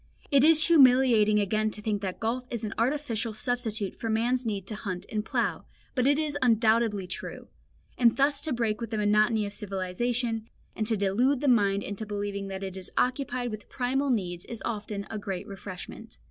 [0.31, 4.65] It is humiliating again to think that golf is an artificial substitute for man's need
[4.65, 7.49] to hunt and plough, but it is undoubtedly true;
[7.99, 12.07] and thus to break with the monotony of civilisation, and to delude the mind into
[12.07, 16.17] believing that it is occupied with primal needs is often a great refreshment.